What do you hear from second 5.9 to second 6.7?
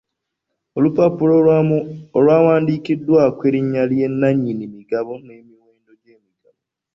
gw'emigabo.